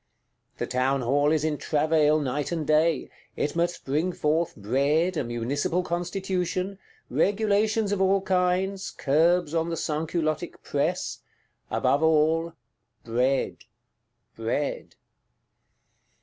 The 0.57 0.65
Townhall 0.65 1.31
is 1.31 1.43
in 1.43 1.59
travail, 1.59 2.19
night 2.19 2.51
and 2.51 2.65
day; 2.65 3.11
it 3.35 3.55
must 3.55 3.85
bring 3.85 4.11
forth 4.13 4.55
Bread, 4.55 5.15
a 5.15 5.23
Municipal 5.23 5.83
Constitution, 5.83 6.79
regulations 7.11 7.91
of 7.91 8.01
all 8.01 8.21
kinds, 8.21 8.89
curbs 8.89 9.53
on 9.53 9.69
the 9.69 9.77
Sansculottic 9.77 10.63
Press; 10.63 11.19
above 11.69 12.01
all, 12.01 12.53
Bread, 13.03 13.57
Bread. 14.35 14.95